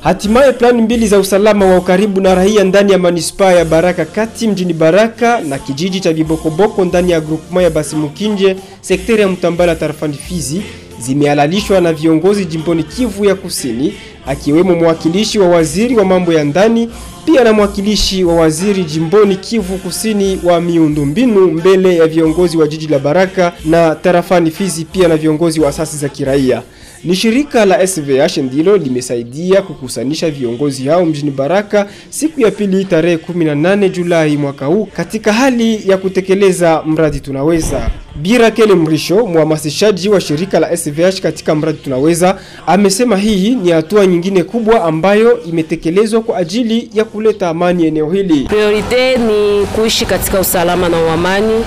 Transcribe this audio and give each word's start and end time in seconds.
Hatimaye 0.00 0.52
plani 0.52 0.82
mbili 0.82 1.08
za 1.08 1.18
usalama 1.18 1.66
wa 1.66 1.78
ukaribu 1.78 2.20
na 2.20 2.34
raia 2.34 2.64
ndani 2.64 2.92
ya 2.92 2.98
manispaa 2.98 3.52
ya 3.52 3.64
Baraka 3.64 4.04
kati 4.04 4.48
mjini 4.48 4.72
Baraka 4.72 5.40
na 5.40 5.58
kijiji 5.58 6.00
cha 6.00 6.12
Vibokoboko 6.12 6.84
ndani 6.84 7.12
ya 7.12 7.20
groupement 7.20 7.64
ya 7.64 7.70
Basimukinje 7.70 8.56
sekteri 8.80 9.20
ya 9.22 9.28
Mtambala 9.28 9.74
tarafani 9.76 10.16
Fizi 10.16 10.62
zimehalalishwa 11.00 11.80
na 11.80 11.92
viongozi 11.92 12.44
jimboni 12.44 12.82
Kivu 12.82 13.24
ya 13.24 13.34
Kusini, 13.34 13.94
akiwemo 14.26 14.74
mwakilishi 14.74 15.38
wa 15.38 15.48
waziri 15.48 15.96
wa 15.96 16.04
mambo 16.04 16.32
ya 16.32 16.44
ndani 16.44 16.90
pia 17.24 17.44
na 17.44 17.52
mwakilishi 17.52 18.24
wa 18.24 18.34
waziri 18.34 18.84
jimboni 18.84 19.36
Kivu 19.36 19.78
Kusini 19.78 20.40
wa 20.44 20.60
miundombinu 20.60 21.40
mbele 21.46 21.96
ya 21.96 22.06
viongozi 22.06 22.56
wa 22.56 22.68
jiji 22.68 22.88
la 22.88 22.98
Baraka 22.98 23.52
na 23.64 23.94
tarafani 23.94 24.50
Fizi 24.50 24.84
pia 24.84 25.08
na 25.08 25.16
viongozi 25.16 25.60
wa 25.60 25.68
asasi 25.68 25.96
za 25.96 26.08
kiraia. 26.08 26.62
Ni 27.04 27.16
shirika 27.16 27.64
la 27.64 27.86
SVH 27.86 28.36
ndilo 28.36 28.76
limesaidia 28.76 29.62
kukusanisha 29.62 30.30
viongozi 30.30 30.88
hao 30.88 31.04
mjini 31.06 31.30
Baraka 31.30 31.86
siku 32.10 32.40
ya 32.40 32.50
pili 32.50 32.84
tarehe 32.84 33.16
18 33.16 33.88
Julai 33.88 34.36
mwaka 34.36 34.66
huu 34.66 34.88
katika 34.96 35.32
hali 35.32 35.88
ya 35.90 35.96
kutekeleza 35.98 36.82
mradi 36.86 37.20
Tunaweza. 37.20 37.90
Bira 38.22 38.50
Kele 38.50 38.74
Mrisho, 38.74 39.26
mhamasishaji 39.26 40.08
wa 40.08 40.20
shirika 40.20 40.60
la 40.60 40.76
SVH 40.76 41.20
katika 41.22 41.54
mradi 41.54 41.78
Tunaweza, 41.78 42.38
amesema 42.66 43.16
hii 43.16 43.54
ni 43.54 43.70
hatua 43.70 44.06
nyingine 44.06 44.42
kubwa 44.44 44.84
ambayo 44.84 45.42
imetekelezwa 45.42 46.20
kwa 46.20 46.36
ajili 46.38 46.90
ya 46.94 47.04
kuleta 47.04 47.48
amani 47.48 47.86
eneo 47.86 48.10
hili. 48.10 48.40
Priorite 48.48 49.16
ni 49.16 49.66
kuishi 49.66 50.06
katika 50.06 50.40
usalama 50.40 50.88
na 50.88 51.00
uamani 51.02 51.64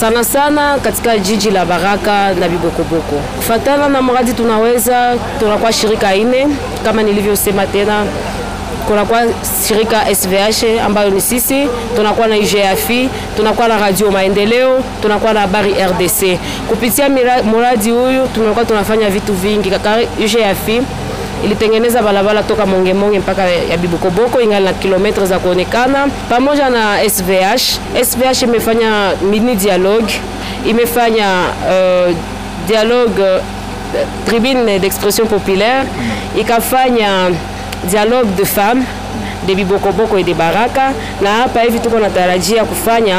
sana 0.00 0.24
sana 0.24 0.78
katika 0.78 1.18
jiji 1.18 1.50
la 1.50 1.64
Baraka 1.66 2.34
na 2.34 2.48
Bibokoboko. 2.48 3.16
Kufatana 3.36 3.88
na 3.88 4.02
mradi 4.02 4.32
Tunaweza, 4.32 5.16
tunakuwa 5.40 5.72
shirika 5.72 6.14
ine 6.14 6.48
kama 6.84 7.02
nilivyosema 7.02 7.66
tena 7.66 8.06
kunakuwa 8.88 9.22
shirika 9.68 10.14
SVH 10.14 10.80
ambayo 10.86 11.10
ni 11.10 11.20
sisi, 11.20 11.68
tunakuwa 11.96 12.26
na 12.26 12.36
IGFI, 12.36 13.08
tunakuwa 13.36 13.68
na 13.68 13.78
Radio 13.78 14.10
Maendeleo, 14.10 14.80
tunakuwa 15.02 15.32
na 15.32 15.40
habari 15.40 15.74
RDC. 15.74 16.38
Kupitia 16.68 17.08
mradi 17.52 17.90
huyu 17.90 18.26
tumekuwa 18.34 18.64
tunafanya 18.64 19.10
vitu 19.10 19.32
vingi. 19.32 19.72
IGFI 20.20 20.82
ilitengeneza 21.44 22.02
barabara 22.02 22.42
toka 22.42 22.66
Monge 22.66 22.94
Monge 22.94 23.18
mpaka 23.18 23.42
ya 23.44 23.76
Bibokoboko 23.76 24.40
ingali 24.40 24.64
na 24.64 24.72
kilometre 24.72 25.26
za 25.26 25.38
kuonekana, 25.38 26.06
pamoja 26.28 26.70
na 26.70 26.98
SVH. 27.10 27.78
SVH 28.04 28.42
imefanya 28.42 29.10
mini 29.30 29.56
dialogue, 29.56 30.12
imefanya 30.66 31.44
uh, 31.68 32.14
dialogue 32.68 33.22
uh, 33.22 33.40
tribune 34.26 34.78
d'expression 34.78 35.26
populaire, 35.28 35.84
ikafanya 36.40 37.30
dialogue 37.90 38.34
de 38.36 38.44
femmes 38.44 38.84
de 39.46 39.54
Bibokoboko 39.54 40.16
et 40.18 40.24
de 40.24 40.34
Baraka, 40.34 40.92
na 41.20 41.30
hapa 41.42 41.60
hivi 41.60 41.80
tuko 41.80 41.98
natarajia 41.98 42.64
kufanya 42.64 43.16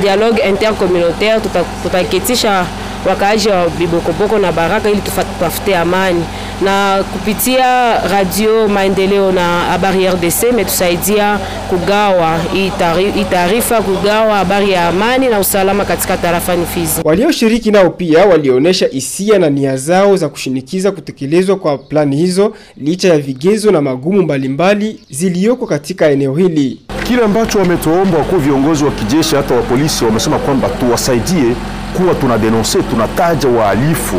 dialogue 0.00 0.40
intercommunautaire, 0.48 1.40
tutaketisha 1.82 2.64
wakaaji 3.08 3.48
wa 3.48 3.68
Bibokoboko 3.78 4.38
na 4.38 4.52
Baraka 4.52 4.90
ili 4.90 5.00
tutafute 5.00 5.76
amani 5.76 6.24
na 6.64 7.04
kupitia 7.12 7.98
radio 8.08 8.68
Maendeleo 8.68 9.32
na 9.32 9.60
habari 9.60 10.08
RDC 10.08 10.42
imetusaidia 10.50 11.38
kugawa 11.70 12.38
hii 12.52 13.24
taarifa, 13.30 13.82
kugawa 13.82 14.36
habari 14.36 14.70
ya 14.70 14.88
amani 14.88 15.28
na 15.28 15.38
usalama 15.40 15.84
katika 15.84 16.16
tarafa 16.16 16.52
tarafani 16.56 16.66
Fizi. 16.66 17.00
Walioshiriki 17.04 17.70
nao 17.70 17.90
pia 17.90 18.24
walionyesha 18.26 18.86
hisia 18.86 19.38
na 19.38 19.50
nia 19.50 19.76
zao 19.76 20.16
za 20.16 20.28
kushinikiza 20.28 20.92
kutekelezwa 20.92 21.56
kwa 21.56 21.78
plani 21.78 22.16
hizo 22.16 22.52
licha 22.76 23.08
ya 23.08 23.18
vigezo 23.18 23.70
na 23.70 23.80
magumu 23.80 24.22
mbalimbali 24.22 25.00
ziliyoko 25.10 25.66
katika 25.66 26.06
eneo 26.10 26.34
hili. 26.34 26.80
Kile 27.04 27.22
ambacho 27.24 27.58
wametuomba 27.58 28.18
wakuu 28.18 28.36
viongozi 28.36 28.84
wa 28.84 28.90
kijeshi 28.90 29.36
hata 29.36 29.54
wa 29.54 29.62
polisi 29.62 30.04
wamesema 30.04 30.38
kwamba 30.38 30.68
tuwasaidie 30.68 31.54
kuwa 31.96 32.14
tunadenonse, 32.14 32.78
tunataja 32.82 33.48
wahalifu 33.48 34.16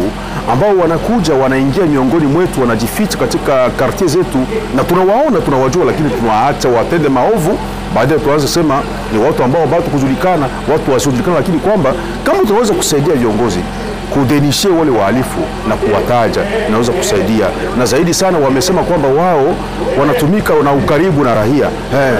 ambao 0.52 0.78
wanakuja 0.78 1.34
wanaingia 1.34 1.84
miongoni 1.86 2.26
mwetu, 2.28 2.62
wanajificha 2.62 3.18
katika 3.18 3.70
kartie 3.70 4.08
zetu, 4.08 4.38
na 4.76 4.84
tunawaona 4.84 5.40
tunawajua, 5.42 5.86
lakini 5.86 6.10
tunawaacha 6.10 6.70
watende 6.70 7.10
maovu. 7.10 7.58
Baadaye 7.96 8.20
tuanze 8.20 8.48
sema 8.48 8.82
ni 9.14 9.20
watu 9.20 9.44
ambao 9.44 9.66
bado 9.68 9.84
kujulikana, 9.84 10.48
watu 10.72 10.92
wasiojulikana, 10.92 11.36
lakini 11.38 11.58
kwamba 11.60 11.94
kama 12.24 12.40
tunaweza 12.40 12.74
kusaidia 12.74 13.14
viongozi 13.14 13.60
kudenishie 14.14 14.72
wale 14.72 14.92
wahalifu 14.92 15.40
na 15.70 15.76
kuwataja 15.76 16.42
inaweza 16.68 16.92
kusaidia, 16.92 17.46
na 17.78 17.86
zaidi 17.86 18.14
sana 18.14 18.38
wamesema 18.38 18.84
kwamba 18.84 19.08
wao 19.08 19.56
wanatumika 20.00 20.54
na 20.64 20.72
ukaribu 20.74 21.24
na 21.24 21.36
rahia, 21.36 21.70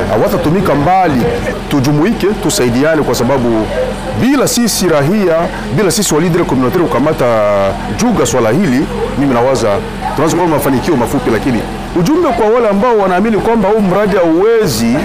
hawatatumika 0.10 0.76
mbali. 0.76 1.22
Tujumuike, 1.70 2.28
tusaidiane, 2.44 3.02
kwa 3.02 3.16
sababu 3.16 3.66
bila 4.22 4.48
sisi 4.48 4.88
rahia, 4.90 5.36
bila 5.76 5.92
sisi 5.92 6.16
walidere 6.16 6.44
communautaire 6.44 6.88
kukamata 6.88 7.26
juga 7.98 8.26
swala 8.26 8.50
hili, 8.50 8.86
mimi 9.20 9.34
nawaza 9.34 9.70
tunaweza 10.16 10.38
kuwa 10.38 10.48
mafanikio 10.50 10.96
mafupi, 10.96 11.32
lakini 11.32 11.60
ujumbe 12.00 12.28
kwa 12.30 12.46
wale 12.46 12.70
ambao 12.70 12.98
wanaamini 12.98 13.38
kwamba 13.38 13.70
huu 13.70 13.80
mradi 13.80 14.16
hauwezi, 14.16 14.98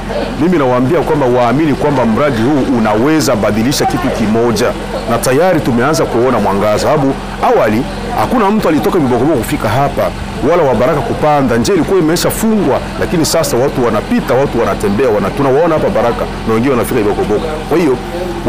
mimi 0.43 0.59
nawaambia 0.59 1.01
kwamba 1.01 1.27
waamini 1.27 1.75
kwamba 1.75 2.07
mradi 2.07 2.43
huu 2.43 2.79
unaweza 2.79 3.37
badilisha 3.37 3.85
kitu 3.87 4.09
kimoja, 4.09 4.67
na 5.11 5.19
tayari 5.19 5.61
tumeanza 5.61 6.05
kuona 6.05 6.39
mwangaza. 6.39 6.79
Sababu 6.79 7.15
awali 7.43 7.83
hakuna 8.19 8.51
mtu 8.51 8.69
alitoka 8.69 8.99
Bibokoboko 8.99 9.39
kufika 9.39 9.69
hapa 9.69 10.11
wala 10.51 10.62
wa 10.62 10.75
Baraka 10.75 11.01
kupanda, 11.01 11.56
njia 11.56 11.75
ilikuwa 11.75 11.99
imeshafungwa, 12.01 12.81
lakini 13.01 13.25
sasa 13.27 13.56
watu 13.56 13.84
wanapita, 13.84 14.34
watu 14.34 14.61
wanatembea, 14.61 15.09
wana 15.09 15.31
tunawaona 15.31 15.75
hapa 15.75 15.89
Baraka 15.91 16.25
na 16.49 16.55
wengine 16.55 16.71
wanafika 16.73 17.01
Bibokoboko. 17.01 17.47
Kwa 17.69 17.79
hiyo 17.79 17.97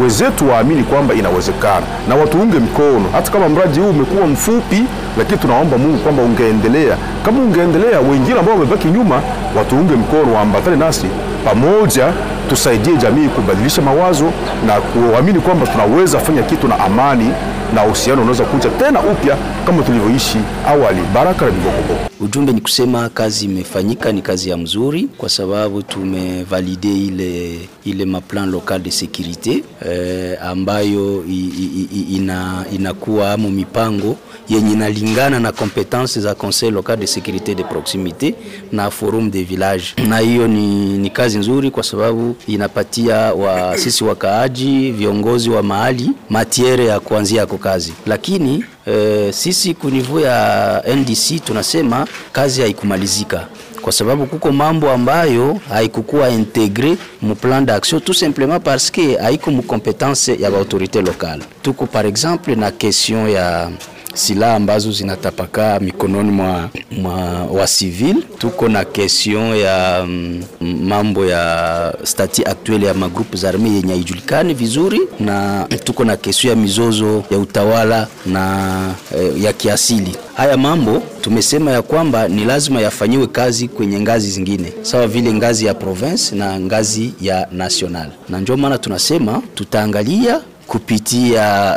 wenzetu 0.02 0.48
waamini 0.50 0.82
kwamba 0.82 1.14
inawezekana 1.14 1.86
na 2.08 2.14
watuunge 2.14 2.58
mkono, 2.58 3.04
hata 3.12 3.30
kama 3.30 3.48
mradi 3.48 3.80
huu 3.80 3.90
umekuwa 3.90 4.26
mfupi, 4.26 4.84
lakini 5.18 5.38
tunaomba 5.38 5.78
Mungu 5.78 5.98
kwamba 5.98 6.22
ungeendelea. 6.22 6.96
Kama 7.24 7.38
ungeendelea, 7.42 8.00
wengine 8.00 8.38
ambao 8.38 8.54
wamebaki 8.54 8.88
nyuma 8.88 9.20
watuunge 9.58 9.94
mkono, 9.94 10.34
waambatane 10.34 10.76
nasi 10.76 11.06
pamoja, 11.44 12.12
tusaidie 12.50 12.96
jamii 12.96 13.28
kubadilisha 13.28 13.82
mawazo 13.82 14.32
na 14.66 14.72
kuamini 14.72 15.40
kwamba 15.40 15.66
tunaweza 15.66 16.18
fanya 16.18 16.42
kitu 16.42 16.68
na 16.68 16.78
amani 16.80 17.32
na 17.74 17.84
uhusiano 17.84 18.20
unaweza 18.22 18.44
kuja 18.44 18.70
tena 18.70 19.00
upya 19.00 19.36
kama 19.66 19.82
tulivyoishi 19.82 20.38
awali. 20.68 21.00
Baraka 21.14 21.44
na 21.44 21.50
Bibokoboko. 21.50 21.99
Ujumbe 22.20 22.52
ni 22.52 22.60
kusema 22.60 23.08
kazi 23.08 23.44
imefanyika, 23.44 24.12
ni 24.12 24.22
kazi 24.22 24.50
ya 24.50 24.56
mzuri, 24.56 25.08
kwa 25.18 25.28
sababu 25.28 25.82
tumevalide 25.82 26.88
ile 27.04 27.58
ile 27.84 28.04
maplan 28.04 28.50
local 28.50 28.78
de 28.82 28.90
securite 28.90 29.64
eh, 29.90 30.38
ambayo 30.42 31.24
i, 31.28 31.32
i, 31.34 31.88
i, 31.94 32.16
ina 32.16 32.64
inakuwa 32.74 33.32
amo 33.32 33.50
mipango 33.50 34.16
yenye 34.48 34.72
inalingana 34.72 35.40
na 35.40 35.52
competence 35.52 36.20
za 36.20 36.34
conseil 36.34 36.74
local 36.74 36.96
de 36.96 37.06
securite 37.06 37.54
de 37.54 37.64
proximite 37.64 38.34
na 38.72 38.90
forum 38.90 39.30
de 39.30 39.42
village, 39.42 39.84
na 40.08 40.18
hiyo 40.18 40.48
ni, 40.48 40.98
ni 40.98 41.10
kazi 41.10 41.38
nzuri 41.38 41.70
kwa 41.70 41.82
sababu 41.82 42.36
inapatia 42.46 43.16
wa 43.16 43.78
sisi 43.78 44.04
wakaaji 44.04 44.90
viongozi 44.92 45.50
wa 45.50 45.62
mahali 45.62 46.10
matiere 46.30 46.84
ya 46.86 47.00
kuanzia 47.00 47.40
yako 47.40 47.58
kazi, 47.58 47.92
lakini 48.06 48.64
e, 48.86 49.32
sisi 49.32 49.74
kunivu 49.74 50.20
ya 50.20 50.82
NDC 50.96 51.44
tunasema 51.44 52.06
kazi 52.32 52.60
haikumalizika 52.60 53.46
kwa 53.82 53.92
sababu 53.92 54.26
kuko 54.26 54.52
mambo 54.52 54.90
ambayo 54.90 55.60
haikukuwa 55.68 56.28
integre 56.30 56.96
mu 57.22 57.34
plan 57.34 57.64
d'action 57.66 58.00
tout 58.00 58.16
simplement 58.18 58.60
parce 58.64 58.90
que 58.92 59.16
haiko 59.16 59.50
mu 59.50 59.62
competence 59.62 60.36
ya 60.40 60.48
autorité 60.48 61.02
locale. 61.02 61.42
Tuko 61.62 61.86
par 61.86 62.06
exemple 62.06 62.56
na 62.56 62.70
question 62.70 63.28
ya 63.28 63.70
silaha 64.14 64.54
ambazo 64.54 64.92
zinatapakaa 64.92 65.78
mikononi 65.80 66.30
mwa, 66.30 66.68
mwa 66.90 67.14
wa 67.44 67.66
civil. 67.66 68.16
Tuko 68.38 68.68
na 68.68 68.84
question 68.84 69.56
ya 69.56 70.04
mm, 70.08 70.42
mambo 70.82 71.26
ya 71.26 71.94
stati 72.02 72.44
actuelle 72.44 72.86
ya 72.86 72.94
magrupu 72.94 73.36
za 73.36 73.48
arme 73.48 73.70
yenye 73.70 73.92
haijulikani 73.92 74.54
vizuri, 74.54 75.00
na 75.20 75.66
tuko 75.84 76.04
na 76.04 76.16
question 76.16 76.50
ya 76.50 76.62
mizozo 76.62 77.24
ya 77.30 77.38
utawala 77.38 78.06
na 78.26 78.94
eh, 79.18 79.42
ya 79.42 79.52
kiasili. 79.52 80.16
Haya 80.34 80.56
mambo 80.56 81.02
tumesema 81.20 81.70
ya 81.70 81.82
kwamba 81.82 82.28
ni 82.28 82.44
lazima 82.44 82.80
yafanyiwe 82.80 83.26
kazi 83.26 83.68
kwenye 83.68 84.00
ngazi 84.00 84.30
zingine 84.30 84.72
sawa 84.82 85.06
vile 85.06 85.32
ngazi 85.32 85.66
ya 85.66 85.74
province 85.74 86.36
na 86.36 86.60
ngazi 86.60 87.14
ya 87.20 87.48
national, 87.52 88.08
na 88.28 88.40
ndio 88.40 88.56
maana 88.56 88.78
tunasema 88.78 89.42
tutaangalia 89.54 90.40
kupitia 90.70 91.76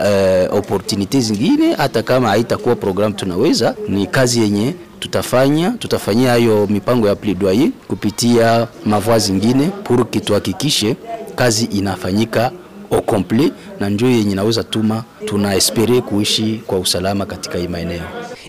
uh, 0.52 0.58
opportunity 0.58 1.22
zingine, 1.22 1.74
hata 1.74 2.04
kama 2.04 2.30
haitakuwa 2.30 2.76
program 2.76 3.14
tunaweza, 3.14 3.76
ni 3.88 4.08
kazi 4.08 4.40
yenye 4.42 4.74
tutafanya 5.00 5.72
tutafanyia 5.72 6.30
hayo 6.30 6.68
mipango 6.68 7.08
ya 7.08 7.16
plaidoyer 7.16 7.70
kupitia 7.88 8.68
mavua 8.86 9.20
zingine, 9.20 9.68
pour 9.84 10.12
tuhakikishe 10.12 10.96
kazi 11.36 11.66
inafanyika 11.66 12.52
au 12.92 13.02
complet, 13.02 13.54
na 13.80 13.90
ndio 13.90 14.10
yenye 14.10 14.36
naweza 14.36 14.64
tuma 14.64 15.04
tuna 15.26 15.56
espere 15.56 16.02
kuishi 16.02 16.62
kwa 16.68 16.80
usalama 16.80 17.26
katika 17.26 17.58
hii 17.58 17.68
maeneo. 17.68 18.04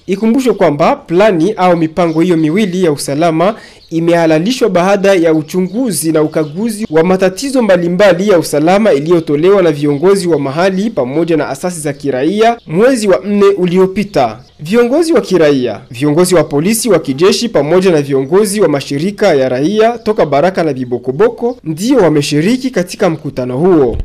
Ikumbushwe 0.06 0.54
kwamba 0.54 0.96
plani 0.96 1.52
au 1.52 1.76
mipango 1.76 2.20
hiyo 2.20 2.36
miwili 2.36 2.84
ya 2.84 2.92
usalama 2.92 3.54
imehalalishwa 3.90 4.68
baada 4.68 5.14
ya 5.14 5.34
uchunguzi 5.34 6.12
na 6.12 6.22
ukaguzi 6.22 6.86
wa 6.90 7.04
matatizo 7.04 7.62
mbalimbali 7.62 8.28
ya 8.28 8.38
usalama 8.38 8.92
iliyotolewa 8.92 9.62
na 9.62 9.72
viongozi 9.72 10.28
wa 10.28 10.38
mahali 10.38 10.90
pamoja 10.90 11.36
na 11.36 11.48
asasi 11.48 11.80
za 11.80 11.92
kiraia 11.92 12.56
mwezi 12.66 13.08
wa 13.08 13.20
nne 13.24 13.44
uliopita. 13.46 14.38
Viongozi 14.60 15.12
wa 15.12 15.20
kiraia, 15.20 15.80
viongozi 15.90 16.34
wa 16.34 16.44
polisi 16.44 16.88
wa 16.90 16.98
kijeshi 16.98 17.48
pamoja 17.48 17.90
na 17.90 18.02
viongozi 18.02 18.60
wa 18.60 18.68
mashirika 18.68 19.34
ya 19.34 19.48
raia 19.48 19.98
toka 19.98 20.26
Baraka 20.26 20.62
na 20.64 20.72
Vibokoboko 20.72 21.56
ndio 21.64 21.96
wameshiriki 21.98 22.70
katika 22.70 23.10
mkutano 23.10 23.58
huo. 23.58 23.96